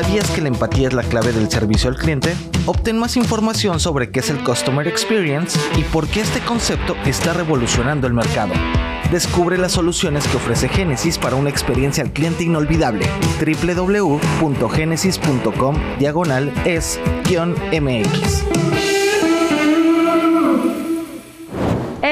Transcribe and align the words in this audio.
¿Sabías 0.00 0.30
que 0.30 0.40
la 0.40 0.48
empatía 0.48 0.88
es 0.88 0.94
la 0.94 1.02
clave 1.02 1.30
del 1.30 1.50
servicio 1.50 1.90
al 1.90 1.96
cliente? 1.96 2.34
Obtén 2.64 2.98
más 2.98 3.18
información 3.18 3.80
sobre 3.80 4.10
qué 4.10 4.20
es 4.20 4.30
el 4.30 4.42
Customer 4.42 4.88
Experience 4.88 5.60
y 5.76 5.82
por 5.82 6.08
qué 6.08 6.22
este 6.22 6.40
concepto 6.40 6.96
está 7.04 7.34
revolucionando 7.34 8.06
el 8.06 8.14
mercado. 8.14 8.54
Descubre 9.12 9.58
las 9.58 9.72
soluciones 9.72 10.26
que 10.26 10.38
ofrece 10.38 10.70
Genesis 10.70 11.18
para 11.18 11.36
una 11.36 11.50
experiencia 11.50 12.02
al 12.02 12.14
cliente 12.14 12.44
inolvidable. 12.44 13.06
www.genesis.com 13.44 15.76
diagonal 15.98 16.50
es-mx. 16.64 18.44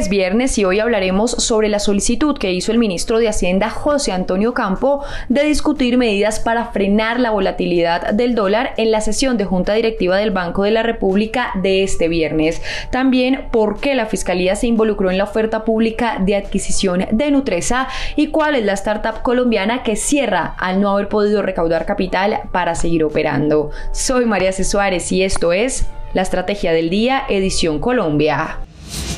Es 0.00 0.08
viernes 0.08 0.56
y 0.56 0.64
hoy 0.64 0.80
hablaremos 0.80 1.30
sobre 1.30 1.68
la 1.68 1.78
solicitud 1.78 2.38
que 2.38 2.54
hizo 2.54 2.72
el 2.72 2.78
ministro 2.78 3.18
de 3.18 3.28
Hacienda 3.28 3.68
José 3.68 4.12
Antonio 4.12 4.54
Campo 4.54 5.04
de 5.28 5.44
discutir 5.44 5.98
medidas 5.98 6.40
para 6.40 6.72
frenar 6.72 7.20
la 7.20 7.32
volatilidad 7.32 8.14
del 8.14 8.34
dólar 8.34 8.72
en 8.78 8.92
la 8.92 9.02
sesión 9.02 9.36
de 9.36 9.44
Junta 9.44 9.74
Directiva 9.74 10.16
del 10.16 10.30
Banco 10.30 10.62
de 10.62 10.70
la 10.70 10.82
República 10.82 11.50
de 11.56 11.82
este 11.82 12.08
viernes. 12.08 12.62
También 12.90 13.48
por 13.52 13.78
qué 13.78 13.94
la 13.94 14.06
Fiscalía 14.06 14.56
se 14.56 14.68
involucró 14.68 15.10
en 15.10 15.18
la 15.18 15.24
oferta 15.24 15.66
pública 15.66 16.16
de 16.24 16.34
adquisición 16.34 17.04
de 17.10 17.30
Nutresa 17.30 17.86
y 18.16 18.28
cuál 18.28 18.54
es 18.54 18.64
la 18.64 18.72
startup 18.72 19.20
colombiana 19.20 19.82
que 19.82 19.96
cierra 19.96 20.54
al 20.56 20.80
no 20.80 20.92
haber 20.92 21.08
podido 21.08 21.42
recaudar 21.42 21.84
capital 21.84 22.40
para 22.52 22.74
seguir 22.74 23.04
operando. 23.04 23.68
Soy 23.92 24.24
María 24.24 24.52
C. 24.52 24.64
Suárez 24.64 25.12
y 25.12 25.24
esto 25.24 25.52
es 25.52 25.84
La 26.14 26.22
Estrategia 26.22 26.72
del 26.72 26.88
Día, 26.88 27.24
edición 27.28 27.80
Colombia. 27.80 28.60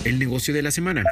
El 0.05 0.19
negocio 0.19 0.53
de 0.53 0.63
la 0.63 0.73
semana. 0.73 1.05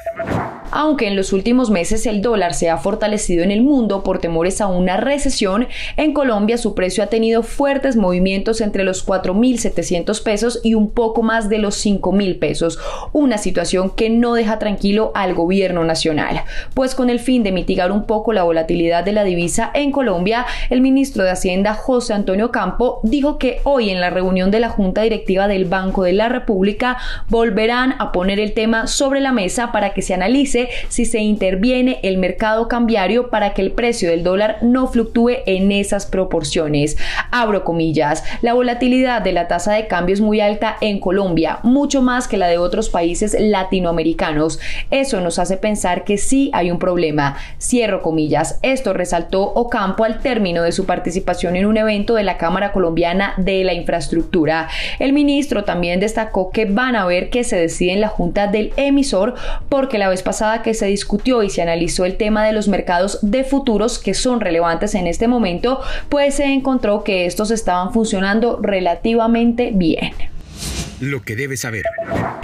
Aunque 0.72 1.08
en 1.08 1.16
los 1.16 1.32
últimos 1.32 1.70
meses 1.70 2.06
el 2.06 2.22
dólar 2.22 2.54
se 2.54 2.70
ha 2.70 2.76
fortalecido 2.76 3.42
en 3.42 3.50
el 3.50 3.62
mundo 3.62 4.02
por 4.02 4.18
temores 4.18 4.60
a 4.60 4.68
una 4.68 4.96
recesión, 4.96 5.66
en 5.96 6.12
Colombia 6.12 6.58
su 6.58 6.74
precio 6.74 7.02
ha 7.02 7.08
tenido 7.08 7.42
fuertes 7.42 7.96
movimientos 7.96 8.60
entre 8.60 8.84
los 8.84 9.06
4.700 9.06 10.22
pesos 10.22 10.60
y 10.62 10.74
un 10.74 10.90
poco 10.90 11.22
más 11.22 11.48
de 11.48 11.58
los 11.58 11.84
5.000 11.84 12.38
pesos, 12.38 12.78
una 13.12 13.38
situación 13.38 13.90
que 13.90 14.10
no 14.10 14.34
deja 14.34 14.58
tranquilo 14.58 15.12
al 15.14 15.34
gobierno 15.34 15.84
nacional. 15.84 16.42
Pues 16.74 16.94
con 16.94 17.10
el 17.10 17.18
fin 17.18 17.42
de 17.42 17.52
mitigar 17.52 17.92
un 17.92 18.04
poco 18.04 18.32
la 18.32 18.44
volatilidad 18.44 19.04
de 19.04 19.12
la 19.12 19.24
divisa 19.24 19.70
en 19.74 19.92
Colombia, 19.92 20.46
el 20.70 20.80
ministro 20.80 21.24
de 21.24 21.30
Hacienda 21.30 21.74
José 21.74 22.14
Antonio 22.14 22.50
Campo 22.50 23.00
dijo 23.02 23.38
que 23.38 23.60
hoy 23.64 23.90
en 23.90 24.00
la 24.00 24.10
reunión 24.10 24.50
de 24.50 24.60
la 24.60 24.68
Junta 24.68 25.02
Directiva 25.02 25.48
del 25.48 25.64
Banco 25.64 26.04
de 26.04 26.12
la 26.12 26.28
República 26.28 26.98
volverán 27.28 27.94
a 27.98 28.12
poner 28.12 28.38
el 28.38 28.52
tema 28.52 28.86
sobre 28.86 29.20
la 29.20 29.32
mesa 29.32 29.72
para 29.72 29.94
que 29.94 30.02
se 30.02 30.14
analice 30.14 30.59
si 30.88 31.04
se 31.04 31.20
interviene 31.20 32.00
el 32.02 32.18
mercado 32.18 32.68
cambiario 32.68 33.30
para 33.30 33.54
que 33.54 33.62
el 33.62 33.72
precio 33.72 34.10
del 34.10 34.22
dólar 34.22 34.58
no 34.62 34.86
fluctúe 34.86 35.38
en 35.46 35.72
esas 35.72 36.06
proporciones. 36.06 36.96
Abro 37.30 37.64
comillas, 37.64 38.24
la 38.42 38.54
volatilidad 38.54 39.22
de 39.22 39.32
la 39.32 39.48
tasa 39.48 39.72
de 39.74 39.86
cambio 39.86 40.14
es 40.14 40.20
muy 40.20 40.40
alta 40.40 40.76
en 40.80 41.00
Colombia, 41.00 41.60
mucho 41.62 42.02
más 42.02 42.28
que 42.28 42.36
la 42.36 42.48
de 42.48 42.58
otros 42.58 42.90
países 42.90 43.36
latinoamericanos. 43.38 44.58
Eso 44.90 45.20
nos 45.20 45.38
hace 45.38 45.56
pensar 45.56 46.04
que 46.04 46.18
sí 46.18 46.50
hay 46.52 46.70
un 46.70 46.78
problema. 46.78 47.36
Cierro 47.60 48.02
comillas. 48.02 48.58
Esto 48.62 48.92
resaltó 48.92 49.42
Ocampo 49.54 50.04
al 50.04 50.20
término 50.20 50.62
de 50.62 50.72
su 50.72 50.86
participación 50.86 51.56
en 51.56 51.66
un 51.66 51.76
evento 51.76 52.14
de 52.14 52.24
la 52.24 52.36
Cámara 52.36 52.72
Colombiana 52.72 53.34
de 53.36 53.64
la 53.64 53.74
Infraestructura. 53.74 54.68
El 54.98 55.12
ministro 55.12 55.64
también 55.64 56.00
destacó 56.00 56.50
que 56.50 56.64
van 56.64 56.96
a 56.96 57.06
ver 57.06 57.30
qué 57.30 57.44
se 57.44 57.56
decide 57.56 57.92
en 57.92 58.00
la 58.00 58.08
Junta 58.08 58.46
del 58.46 58.72
emisor 58.76 59.34
porque 59.68 59.98
la 59.98 60.08
vez 60.08 60.22
pasada 60.22 60.49
que 60.62 60.74
se 60.74 60.86
discutió 60.86 61.42
y 61.42 61.50
se 61.50 61.62
analizó 61.62 62.04
el 62.04 62.16
tema 62.16 62.44
de 62.44 62.52
los 62.52 62.68
mercados 62.68 63.18
de 63.22 63.44
futuros 63.44 63.98
que 63.98 64.14
son 64.14 64.40
relevantes 64.40 64.94
en 64.94 65.06
este 65.06 65.28
momento, 65.28 65.80
pues 66.08 66.34
se 66.34 66.44
encontró 66.44 67.04
que 67.04 67.26
estos 67.26 67.50
estaban 67.50 67.92
funcionando 67.92 68.58
relativamente 68.62 69.70
bien 69.72 70.12
lo 71.00 71.22
que 71.22 71.34
debes 71.34 71.60
saber. 71.60 71.84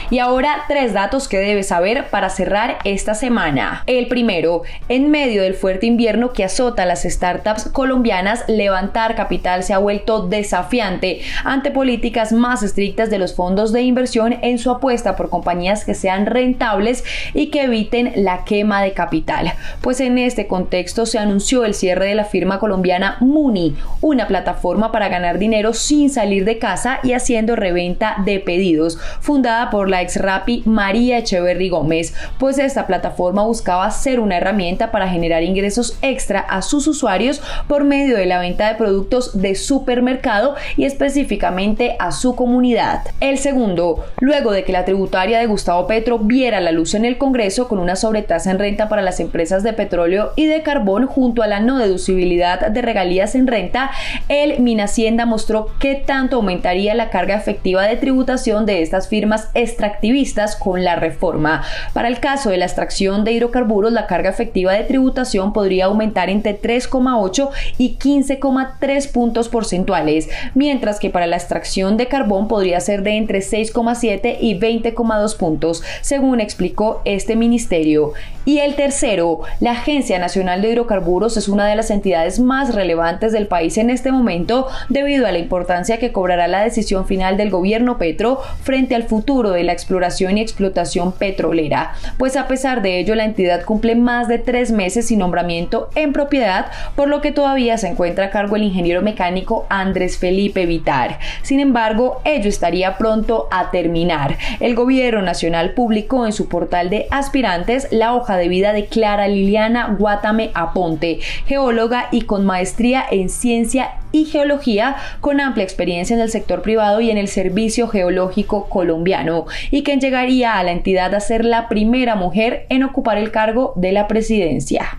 Y 0.08 0.20
ahora 0.20 0.64
tres 0.68 0.92
datos 0.92 1.27
que 1.27 1.39
debes 1.39 1.68
saber 1.68 2.08
para 2.11 2.30
cerrar 2.30 2.78
esta 2.84 3.14
semana. 3.14 3.83
El 3.86 4.06
primero, 4.06 4.62
en 4.89 5.11
medio 5.11 5.42
del 5.42 5.55
fuerte 5.55 5.86
invierno 5.86 6.33
que 6.33 6.44
azota 6.44 6.86
las 6.86 7.02
startups 7.02 7.70
colombianas, 7.72 8.45
levantar 8.46 9.16
capital 9.16 9.64
se 9.64 9.74
ha 9.74 9.78
vuelto 9.78 10.28
desafiante 10.28 11.22
ante 11.45 11.72
políticas 11.72 12.33
más 12.33 12.62
estrictas 12.62 13.11
de 13.11 13.18
los 13.18 13.34
fondos 13.34 13.72
de 13.72 13.83
inversión 13.83 14.39
en 14.42 14.58
su 14.58 14.70
apuesta 14.70 15.16
por 15.16 15.28
compañías 15.28 15.84
que 15.84 15.95
sean 15.95 16.27
rentables 16.27 17.05
y 17.34 17.50
que 17.50 17.64
eviten 17.64 18.12
la 18.16 18.45
quema 18.45 18.83
de 18.83 18.92
capital. 18.92 19.55
Pues 19.80 20.00
en 20.00 20.18
este 20.18 20.46
contexto 20.46 21.06
se 21.06 21.18
anunció 21.18 21.64
el 21.64 21.74
cierre 21.74 22.06
de 22.06 22.14
la 22.14 22.24
firma 22.24 22.58
colombiana 22.61 23.16
Muni, 23.20 23.77
una 24.00 24.28
plataforma 24.28 24.92
para 24.92 25.08
ganar 25.08 25.39
dinero 25.39 25.72
sin 25.72 26.11
salir 26.11 26.45
de 26.45 26.58
casa 26.58 27.00
y 27.02 27.12
haciendo 27.12 27.56
reventa 27.56 28.16
de 28.24 28.39
pedidos, 28.39 28.98
fundada 29.20 29.70
por 29.70 29.89
la 29.89 29.95
ex 30.02 30.17
Rappi 30.17 30.62
María 30.64 31.18
Echeverry 31.18 31.68
Gómez, 31.68 32.14
pues 32.39 32.58
esta 32.58 32.86
plataforma 32.86 33.45
buscaba 33.45 33.90
ser 33.90 34.20
una 34.20 34.36
herramienta 34.36 34.90
para 34.90 35.08
generar 35.08 35.42
ingresos 35.42 35.98
extra 36.02 36.40
a 36.40 36.62
sus 36.62 36.86
usuarios 36.86 37.42
por 37.68 37.84
medio 37.84 38.17
de 38.17 38.27
la 38.27 38.39
venta 38.39 38.68
de 38.68 38.74
productos 38.74 39.40
de 39.40 39.55
supermercado 39.55 40.55
y 40.77 40.84
específicamente 40.84 41.96
a 41.98 42.12
su 42.12 42.34
comunidad. 42.34 43.02
El 43.20 43.39
segundo, 43.39 44.05
luego 44.20 44.52
de 44.52 44.64
que 44.64 44.73
la 44.73 44.84
tributaria 44.84 45.39
de 45.39 45.46
Gustavo 45.46 45.86
Petro 45.86 46.18
viera 46.18 46.61
la 46.61 46.73
luz 46.73 46.95
en 46.95 47.05
el 47.05 47.18
Congreso 47.18 47.68
con 47.68 47.78
una 47.78 47.96
sobretasa 47.96 48.51
en 48.51 48.58
renta 48.58 48.89
para 48.89 49.02
las 49.02 49.20
empresas 49.20 49.63
de 49.63 49.73
petróleo 49.73 50.33
y 50.36 50.46
de 50.46 50.63
carbón 50.63 51.07
junto 51.07 51.42
a 51.42 51.46
la 51.46 51.61
no 51.61 51.78
deducibilidad 51.78 52.70
de 52.70 52.83
regalías 52.83 53.34
en 53.34 53.46
renta, 53.46 53.90
el 54.28 54.61
Minhacienda 54.61 55.27
mostró 55.27 55.68
qué 55.78 55.95
tanto 55.95 56.36
aumentaría 56.36 56.95
la 56.95 57.11
carga 57.11 57.36
efectiva 57.36 57.84
de 57.84 57.96
tributación 57.96 58.67
de 58.67 58.83
estas 58.83 59.08
firmas 59.08 59.48
extractivistas 59.86 60.57
con 60.57 60.85
la 60.85 60.97
reforma. 60.97 61.63
Para 61.92 62.08
el 62.08 62.20
caso 62.20 62.51
de 62.51 62.57
la 62.57 62.64
extracción 62.64 63.24
de 63.24 63.33
hidrocarburos, 63.33 63.92
la 63.92 64.07
carga 64.07 64.30
efectiva 64.30 64.73
de 64.73 64.85
tributación 64.85 65.52
podría 65.52 65.86
aumentar 65.86 66.29
entre 66.29 66.61
3,8 66.61 67.51
y 67.79 67.96
15,3 67.96 69.13
puntos 69.13 69.48
porcentuales, 69.48 70.29
mientras 70.55 70.98
que 70.98 71.11
para 71.11 71.27
la 71.27 71.36
extracción 71.36 71.96
de 71.96 72.08
carbón 72.08 72.48
podría 72.48 72.80
ser 72.80 73.02
de 73.02 73.17
entre 73.17 73.39
6,7 73.41 74.39
y 74.41 74.58
20,2 74.58 75.36
puntos, 75.36 75.83
según 76.01 76.41
explicó 76.41 77.01
este 77.05 77.36
ministerio. 77.36 78.13
Y 78.45 78.61
el 78.61 78.77
tercero, 78.77 79.41
la 79.58 79.73
Agencia 79.73 80.20
Nacional 80.20 80.63
de 80.63 80.70
Hidrocarburos 80.70 81.36
es 81.36 81.48
una 81.48 81.67
de 81.67 81.75
las 81.75 81.91
entidades 81.91 82.39
más 82.39 82.77
relevantes 82.77 83.33
del 83.33 83.48
país 83.48 83.77
en 83.77 83.91
este 83.91 84.13
momento 84.13 84.69
debido 84.89 85.27
a 85.27 85.33
la 85.33 85.41
importancia 85.41 85.98
que 85.98 86.13
cobrará 86.13 86.46
la 86.46 86.63
decisión 86.63 87.08
final 87.08 87.36
del 87.36 87.51
gobierno 87.51 87.98
Petro 87.98 88.41
frente 88.63 88.95
al 88.95 89.02
futuro 89.02 89.51
de 89.51 89.64
la 89.64 89.73
exploración 89.77 90.39
y 90.39 90.41
explotación 90.41 91.13
petrolera, 91.13 91.95
pues 92.19 92.37
a 92.37 92.48
pesar 92.48 92.83
de 92.83 92.98
ello 92.98 93.14
la 93.14 93.25
entidad 93.25 93.64
cumple 93.64 93.95
más 93.95 94.29
de 94.29 94.39
tres 94.39 94.73
meses 94.73 95.07
sin 95.07 95.20
nombramiento 95.20 95.91
en 95.95 96.13
propiedad, 96.13 96.67
por 96.95 97.09
lo 97.09 97.20
que 97.20 97.33
todavía 97.33 97.79
se 97.79 97.89
encuentra 97.89 98.27
a 98.27 98.31
cargo 98.31 98.57
el 98.57 98.63
ingeniero 98.63 99.03
mecánico 99.03 99.67
Andrés 99.69 100.19
Felipe 100.19 100.67
Vitar. 100.67 101.19
Sin 101.42 101.61
embargo, 101.61 102.20
ello 102.25 102.48
estaría 102.48 102.97
pronto 102.98 103.48
a 103.51 103.70
terminar. 103.70 104.37
El 104.61 104.75
gobierno 104.75 105.23
nacional 105.23 105.75
publicó 105.75 106.27
en 106.27 106.33
su 106.33 106.48
portal 106.48 106.91
de 106.91 107.07
aspirantes 107.11 107.89
la 107.91 108.14
hoja 108.14 108.37
de 108.37 108.48
vida 108.48 108.73
de 108.73 108.87
Clara 108.87 109.29
Liliana 109.29 109.97
Guatame 109.98 110.51
Aponte, 110.55 111.20
geóloga 111.47 112.08
y 112.11 112.23
con 112.23 112.45
maestría 112.45 113.05
en 113.11 113.29
ciencia 113.29 113.91
y 114.16 114.24
geología, 114.24 114.96
con 115.20 115.40
amplia 115.40 115.64
experiencia 115.64 116.14
en 116.14 116.22
el 116.22 116.30
sector 116.30 116.62
privado 116.62 117.00
y 117.00 117.10
en 117.10 117.18
el 117.18 117.28
servicio 117.28 117.88
geológico 117.88 118.68
colombiano 118.68 119.46
y 119.70 119.82
quien 119.82 120.00
llegaría 120.00 120.58
a 120.58 120.62
la 120.62 120.72
entidad 120.72 121.14
a 121.14 121.20
ser 121.20 121.44
la 121.44 121.68
primera 121.68 122.16
mujer 122.16 122.66
en 122.68 122.82
ocupar 122.82 123.18
el 123.18 123.30
cargo 123.30 123.72
de 123.77 123.92
la 123.92 124.08
presidencia. 124.08 124.98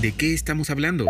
¿De 0.00 0.12
qué 0.12 0.34
estamos 0.34 0.70
hablando? 0.70 1.06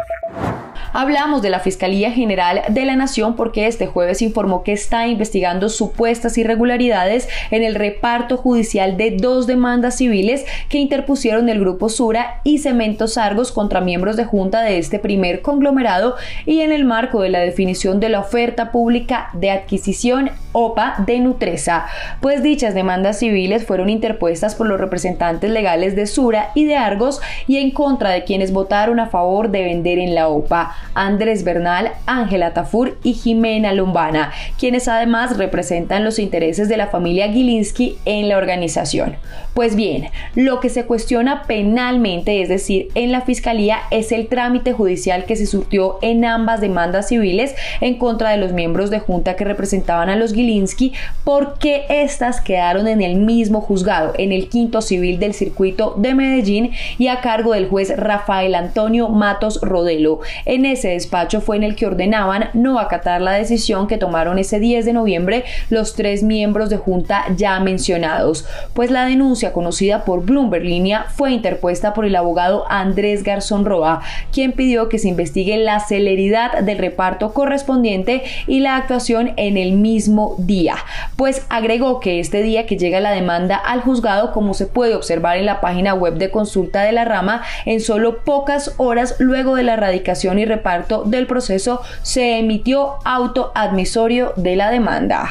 Hablamos 0.94 1.40
de 1.40 1.48
la 1.48 1.60
Fiscalía 1.60 2.10
General 2.10 2.64
de 2.68 2.84
la 2.84 2.96
Nación 2.96 3.34
porque 3.34 3.66
este 3.66 3.86
jueves 3.86 4.20
informó 4.20 4.62
que 4.62 4.74
está 4.74 5.06
investigando 5.06 5.70
supuestas 5.70 6.36
irregularidades 6.36 7.30
en 7.50 7.62
el 7.62 7.76
reparto 7.76 8.36
judicial 8.36 8.98
de 8.98 9.12
dos 9.12 9.46
demandas 9.46 9.96
civiles 9.96 10.44
que 10.68 10.76
interpusieron 10.76 11.48
el 11.48 11.60
Grupo 11.60 11.88
Sura 11.88 12.42
y 12.44 12.58
Cementos 12.58 13.16
Argos 13.16 13.52
contra 13.52 13.80
miembros 13.80 14.18
de 14.18 14.26
junta 14.26 14.60
de 14.60 14.76
este 14.76 14.98
primer 14.98 15.40
conglomerado 15.40 16.16
y 16.44 16.60
en 16.60 16.72
el 16.72 16.84
marco 16.84 17.22
de 17.22 17.30
la 17.30 17.40
definición 17.40 17.98
de 17.98 18.10
la 18.10 18.20
oferta 18.20 18.70
pública 18.70 19.30
de 19.32 19.50
adquisición 19.50 20.30
OPA 20.52 20.96
de 21.06 21.18
Nutresa, 21.20 21.86
pues 22.20 22.42
dichas 22.42 22.74
demandas 22.74 23.18
civiles 23.18 23.64
fueron 23.64 23.88
interpuestas 23.88 24.54
por 24.54 24.66
los 24.66 24.78
representantes 24.78 25.50
legales 25.50 25.96
de 25.96 26.06
Sura 26.06 26.50
y 26.54 26.66
de 26.66 26.76
Argos 26.76 27.22
y 27.46 27.56
en 27.56 27.70
contra 27.70 28.10
de 28.10 28.24
quienes 28.24 28.52
votaron 28.52 29.00
a 29.00 29.06
favor 29.06 29.50
de 29.50 29.64
vender 29.64 29.98
en 29.98 30.14
la 30.14 30.28
OPA, 30.28 30.74
Andrés 30.94 31.44
Bernal, 31.44 31.92
Ángela 32.06 32.52
Tafur 32.54 32.98
y 33.02 33.14
Jimena 33.14 33.72
Lombana, 33.72 34.32
quienes 34.58 34.88
además 34.88 35.36
representan 35.38 36.04
los 36.04 36.18
intereses 36.18 36.68
de 36.68 36.76
la 36.76 36.88
familia 36.88 37.28
Gilinski 37.28 37.98
en 38.04 38.28
la 38.28 38.36
organización. 38.36 39.16
Pues 39.54 39.76
bien, 39.76 40.08
lo 40.34 40.60
que 40.60 40.68
se 40.68 40.84
cuestiona 40.84 41.42
penalmente, 41.44 42.40
es 42.40 42.48
decir, 42.48 42.88
en 42.94 43.12
la 43.12 43.20
Fiscalía, 43.20 43.78
es 43.90 44.12
el 44.12 44.28
trámite 44.28 44.72
judicial 44.72 45.24
que 45.24 45.36
se 45.36 45.46
surtió 45.46 45.98
en 46.02 46.24
ambas 46.24 46.60
demandas 46.60 47.08
civiles 47.08 47.54
en 47.80 47.98
contra 47.98 48.30
de 48.30 48.38
los 48.38 48.52
miembros 48.52 48.90
de 48.90 49.00
junta 49.00 49.36
que 49.36 49.44
representaban 49.44 50.08
a 50.08 50.16
los 50.16 50.32
Gilinski, 50.32 50.92
porque 51.24 51.84
éstas 51.88 52.40
quedaron 52.40 52.88
en 52.88 53.02
el 53.02 53.16
mismo 53.16 53.60
juzgado, 53.60 54.14
en 54.18 54.32
el 54.32 54.48
quinto 54.48 54.80
civil 54.80 55.18
del 55.18 55.34
circuito 55.34 55.94
de 55.98 56.14
Medellín 56.14 56.72
y 56.98 57.08
a 57.08 57.20
cargo 57.20 57.52
del 57.52 57.68
juez 57.68 57.96
Rafael 57.96 58.54
Antonio 58.54 59.08
Matos 59.08 59.60
Rodelo. 59.62 60.20
En 60.44 60.64
ese 60.72 60.88
despacho 60.88 61.40
fue 61.40 61.56
en 61.56 61.62
el 61.62 61.76
que 61.76 61.86
ordenaban 61.86 62.50
no 62.54 62.78
acatar 62.78 63.20
la 63.20 63.32
decisión 63.32 63.86
que 63.86 63.98
tomaron 63.98 64.38
ese 64.38 64.60
10 64.60 64.84
de 64.84 64.92
noviembre 64.92 65.44
los 65.70 65.94
tres 65.94 66.22
miembros 66.22 66.70
de 66.70 66.76
junta 66.76 67.24
ya 67.36 67.58
mencionados, 67.60 68.46
pues 68.74 68.90
la 68.90 69.04
denuncia 69.04 69.52
conocida 69.52 70.04
por 70.04 70.24
Bloomberg 70.24 70.64
Línea 70.64 71.06
fue 71.14 71.32
interpuesta 71.32 71.94
por 71.94 72.04
el 72.04 72.16
abogado 72.16 72.64
Andrés 72.68 73.22
Garzón 73.22 73.64
Roa, 73.64 74.02
quien 74.32 74.52
pidió 74.52 74.88
que 74.88 74.98
se 74.98 75.08
investigue 75.08 75.56
la 75.56 75.80
celeridad 75.80 76.60
del 76.60 76.78
reparto 76.78 77.32
correspondiente 77.32 78.22
y 78.46 78.60
la 78.60 78.76
actuación 78.76 79.32
en 79.36 79.56
el 79.56 79.72
mismo 79.72 80.36
día, 80.38 80.76
pues 81.16 81.46
agregó 81.48 82.00
que 82.00 82.20
este 82.20 82.42
día 82.42 82.66
que 82.66 82.76
llega 82.76 83.00
la 83.00 83.12
demanda 83.12 83.56
al 83.56 83.80
juzgado, 83.80 84.32
como 84.32 84.54
se 84.54 84.66
puede 84.66 84.94
observar 84.94 85.36
en 85.36 85.46
la 85.46 85.60
página 85.60 85.94
web 85.94 86.14
de 86.14 86.30
consulta 86.30 86.82
de 86.82 86.92
la 86.92 87.04
rama, 87.04 87.42
en 87.64 87.80
solo 87.80 88.24
pocas 88.24 88.74
horas 88.78 89.16
luego 89.18 89.54
de 89.54 89.62
la 89.62 89.74
erradicación 89.74 90.38
y 90.38 90.44
reparto 90.62 91.02
del 91.04 91.26
proceso 91.26 91.82
se 92.02 92.38
emitió 92.38 92.98
auto 93.04 93.50
admisorio 93.56 94.32
de 94.36 94.54
la 94.54 94.70
demanda. 94.70 95.30